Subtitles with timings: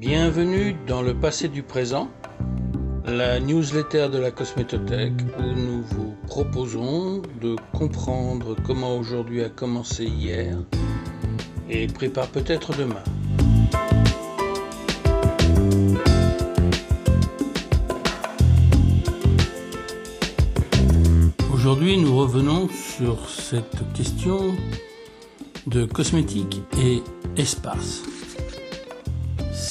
[0.00, 2.08] Bienvenue dans le passé du présent,
[3.04, 10.06] la newsletter de la Cosmétothèque où nous vous proposons de comprendre comment aujourd'hui a commencé
[10.06, 10.56] hier
[11.68, 13.04] et prépare peut-être demain.
[21.52, 24.54] Aujourd'hui, nous revenons sur cette question
[25.66, 27.02] de cosmétique et
[27.36, 28.02] espace.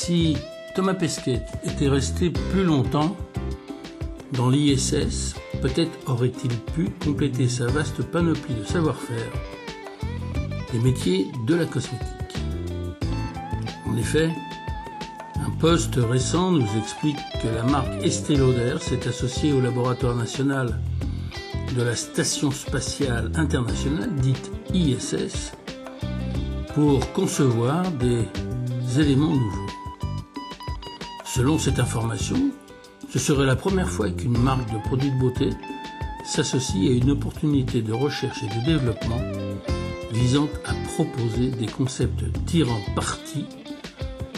[0.09, 0.36] Si
[0.73, 3.16] Thomas Pesquet était resté plus longtemps
[4.34, 9.31] dans l'ISS, peut-être aurait-il pu compléter sa vaste panoplie de savoir-faire
[10.73, 12.08] des métiers de la cosmétique.
[13.86, 14.31] En effet,
[15.45, 20.80] un poste récent nous explique que la marque Estée Lauder s'est associée au laboratoire national
[21.78, 25.52] de la Station spatiale internationale, dite ISS,
[26.73, 28.25] pour concevoir des
[29.00, 29.69] éléments nouveaux.
[31.40, 32.36] Selon cette information,
[33.09, 35.52] ce serait la première fois qu'une marque de produits de beauté
[36.26, 39.22] s'associe à une opportunité de recherche et de développement
[40.12, 43.46] visant à proposer des concepts tirant parti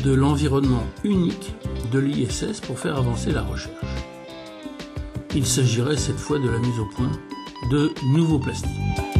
[0.04, 1.56] de l'environnement unique
[1.92, 3.74] de l'ISS pour faire avancer la recherche.
[5.34, 7.12] Il s'agirait cette fois de la mise au point
[7.72, 9.11] de nouveaux plastiques.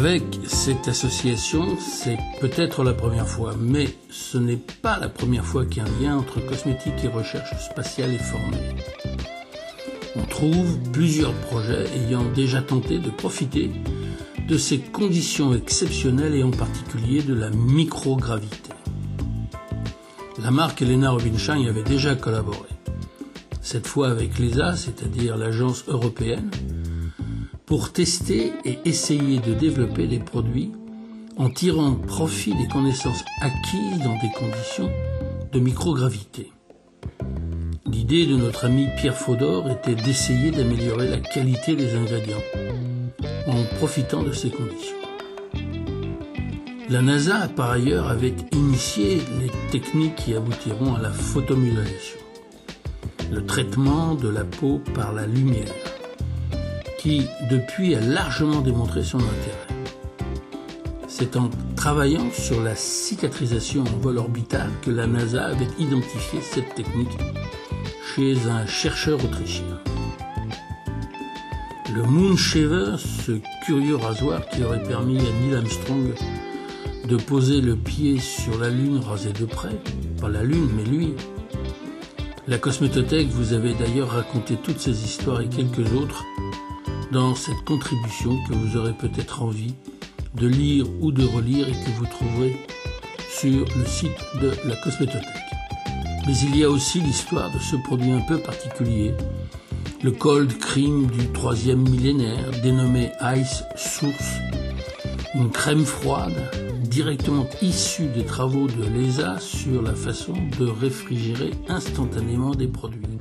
[0.00, 5.66] Avec cette association, c'est peut-être la première fois, mais ce n'est pas la première fois
[5.66, 8.56] qu'un lien entre cosmétique et recherche spatiale est formé.
[10.16, 13.70] On trouve plusieurs projets ayant déjà tenté de profiter
[14.48, 18.70] de ces conditions exceptionnelles et en particulier de la microgravité.
[20.42, 22.70] La marque Elena Rubinstein avait déjà collaboré,
[23.60, 26.50] cette fois avec l'ESA, c'est-à-dire l'agence européenne,
[27.70, 30.72] pour tester et essayer de développer des produits
[31.36, 34.90] en tirant profit des connaissances acquises dans des conditions
[35.52, 36.50] de microgravité.
[37.86, 42.42] L'idée de notre ami Pierre Faudor était d'essayer d'améliorer la qualité des ingrédients
[43.46, 44.96] en profitant de ces conditions.
[46.88, 52.18] La NASA, par ailleurs, avait initié les techniques qui aboutiront à la photomodulation,
[53.30, 55.68] le traitement de la peau par la lumière,
[57.00, 59.80] qui depuis a largement démontré son intérêt.
[61.08, 66.74] C'est en travaillant sur la cicatrisation en vol orbital que la NASA avait identifié cette
[66.74, 67.16] technique
[68.14, 69.80] chez un chercheur autrichien.
[71.94, 76.12] Le Moonshaver, ce curieux rasoir qui aurait permis à Neil Armstrong
[77.08, 79.80] de poser le pied sur la Lune rasée de près,
[80.20, 81.14] pas la Lune mais lui.
[82.46, 86.26] La Cosmétothèque vous avait d'ailleurs raconté toutes ces histoires et quelques autres
[87.12, 89.74] dans cette contribution que vous aurez peut-être envie
[90.34, 92.56] de lire ou de relire et que vous trouverez
[93.28, 94.10] sur le site
[94.40, 95.24] de la Cosmétothèque.
[96.26, 99.14] Mais il y a aussi l'histoire de ce produit un peu particulier,
[100.02, 104.34] le cold cream du troisième millénaire, dénommé Ice Source,
[105.34, 106.50] une crème froide
[106.84, 113.18] directement issue des travaux de l'ESA sur la façon de réfrigérer instantanément des produits.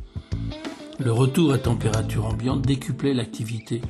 [1.01, 3.81] Le retour à température ambiante décuplait l'activité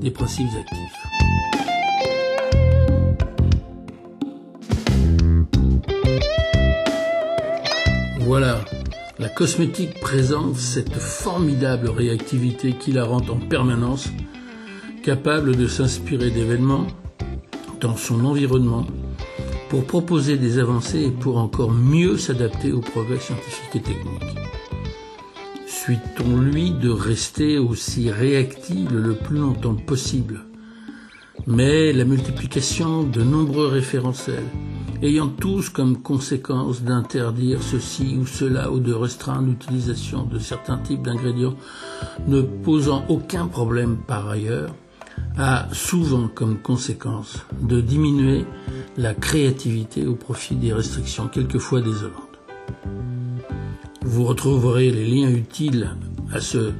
[0.00, 1.04] des principes actifs.
[8.20, 8.64] Voilà,
[9.18, 14.10] la cosmétique présente cette formidable réactivité qui la rend en permanence
[15.02, 16.86] capable de s'inspirer d'événements
[17.80, 18.86] dans son environnement
[19.70, 24.43] pour proposer des avancées et pour encore mieux s'adapter aux progrès scientifiques et techniques.
[25.84, 30.40] Suit-on-lui de rester aussi réactive le plus longtemps possible?
[31.46, 34.46] Mais la multiplication de nombreux référentiels,
[35.02, 41.02] ayant tous comme conséquence d'interdire ceci ou cela ou de restreindre l'utilisation de certains types
[41.02, 41.56] d'ingrédients,
[42.28, 44.74] ne posant aucun problème par ailleurs,
[45.36, 48.46] a souvent comme conséquence de diminuer
[48.96, 52.38] la créativité au profit des restrictions quelquefois désolantes.
[54.06, 55.96] Vous retrouverez les liens utiles
[56.30, 56.72] à ce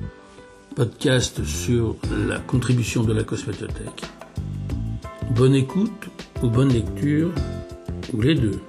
[0.76, 1.96] podcast sur
[2.28, 4.02] la contribution de la cosmétothèque.
[5.30, 6.10] Bonne écoute
[6.42, 7.30] ou bonne lecture,
[8.12, 8.60] ou les deux.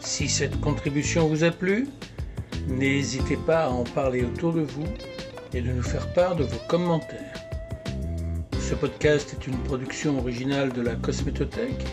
[0.00, 1.88] Si cette contribution vous a plu,
[2.68, 4.88] n'hésitez pas à en parler autour de vous
[5.52, 7.34] et de nous faire part de vos commentaires.
[8.58, 11.84] Ce podcast est une production originale de la Cosmétothèque.